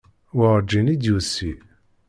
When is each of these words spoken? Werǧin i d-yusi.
Werǧin 0.37 0.91
i 0.93 0.95
d-yusi. 0.97 1.53